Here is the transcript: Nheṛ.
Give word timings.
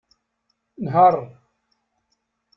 Nheṛ. 0.83 1.15